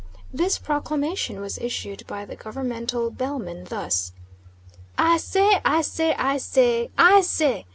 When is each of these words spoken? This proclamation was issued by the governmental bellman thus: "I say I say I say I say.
This 0.33 0.57
proclamation 0.57 1.41
was 1.41 1.59
issued 1.59 2.07
by 2.07 2.25
the 2.25 2.35
governmental 2.35 3.11
bellman 3.11 3.65
thus: 3.65 4.13
"I 4.97 5.17
say 5.17 5.61
I 5.63 5.83
say 5.83 6.15
I 6.15 6.39
say 6.39 6.89
I 6.97 7.21
say. 7.23 7.67